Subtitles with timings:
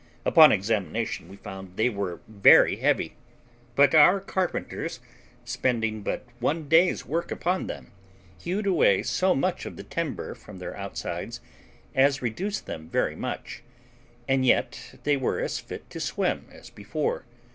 [0.25, 3.17] Upon examination we found that they were very heavy;
[3.75, 4.99] but our carpenters,
[5.45, 7.91] spending but one day's work upon them,
[8.39, 11.39] hewed away so much of the timber from their outsides
[11.93, 13.61] as reduced them very much,
[14.27, 17.23] and yet they were as fit to swim as before.